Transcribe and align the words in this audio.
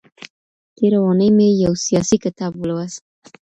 تېره 0.75 0.97
اونۍ 1.05 1.29
مي 1.37 1.47
يو 1.63 1.73
سياسي 1.85 2.17
کتاب 2.25 2.51
ولوست. 2.57 3.01